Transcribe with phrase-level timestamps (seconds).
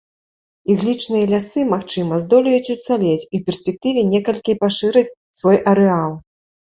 [0.75, 6.11] Іглічныя лясы, магчыма, здолеюць уцалець і ў перспектыве некалькі пашыраць свой арэал.